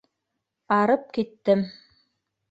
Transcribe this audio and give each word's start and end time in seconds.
—Арып 0.77 1.03
киттем. 1.13 1.61